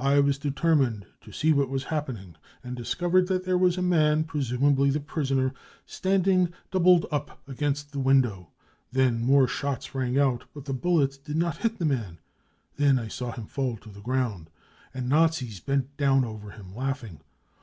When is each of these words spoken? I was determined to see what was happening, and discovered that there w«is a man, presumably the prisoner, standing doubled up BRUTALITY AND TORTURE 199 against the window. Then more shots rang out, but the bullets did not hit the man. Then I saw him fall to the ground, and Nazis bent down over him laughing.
I 0.00 0.20
was 0.20 0.38
determined 0.38 1.04
to 1.20 1.32
see 1.32 1.52
what 1.52 1.68
was 1.68 1.84
happening, 1.92 2.36
and 2.64 2.74
discovered 2.74 3.26
that 3.26 3.44
there 3.44 3.56
w«is 3.56 3.76
a 3.76 3.82
man, 3.82 4.24
presumably 4.24 4.88
the 4.88 5.00
prisoner, 5.00 5.52
standing 5.84 6.50
doubled 6.70 7.04
up 7.12 7.44
BRUTALITY 7.44 7.64
AND 7.66 7.76
TORTURE 7.76 7.98
199 7.98 8.40
against 8.40 8.92
the 8.94 9.02
window. 9.02 9.06
Then 9.06 9.20
more 9.22 9.46
shots 9.46 9.94
rang 9.94 10.18
out, 10.18 10.44
but 10.54 10.64
the 10.64 10.72
bullets 10.72 11.18
did 11.18 11.36
not 11.36 11.58
hit 11.58 11.78
the 11.78 11.84
man. 11.84 12.18
Then 12.78 12.98
I 12.98 13.08
saw 13.08 13.32
him 13.32 13.44
fall 13.44 13.76
to 13.76 13.90
the 13.90 14.00
ground, 14.00 14.48
and 14.94 15.10
Nazis 15.10 15.60
bent 15.60 15.94
down 15.98 16.24
over 16.24 16.52
him 16.52 16.74
laughing. 16.74 17.20